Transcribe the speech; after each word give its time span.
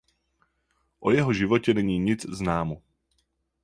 O 0.99 1.11
jeho 1.11 1.33
životě 1.33 1.73
není 1.73 1.99
nic 1.99 2.25
známo. 2.29 2.81